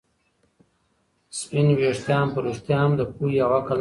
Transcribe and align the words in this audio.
سپین 1.39 1.67
ویښتان 1.79 2.25
په 2.33 2.39
رښتیا 2.45 2.79
هم 2.83 2.91
د 2.97 3.01
پوهې 3.15 3.37
او 3.43 3.49
عقل 3.57 3.61
نښه 3.61 3.65
ده. 3.65 3.69